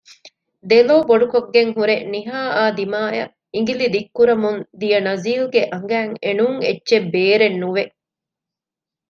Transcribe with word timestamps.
ދެލޯ 0.69 0.95
ބޮޑުކޮށްގެން 1.09 1.71
ހުރެ 1.77 1.95
ނިހާއާ 2.13 2.63
ދިމާއަށް 2.77 3.33
އިނގިލި 3.55 3.87
ދިއްކުރަމުން 3.93 4.59
ދިޔަ 4.79 4.99
ނަޒީލްގެ 5.07 5.61
އަނގައިން 5.71 6.15
އެނޫން 6.25 6.59
އެއްޗެއް 6.65 7.07
ބޭރެއް 7.13 7.57
ނުވެ 7.61 7.83